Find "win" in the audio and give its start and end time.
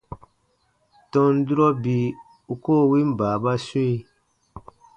2.89-3.09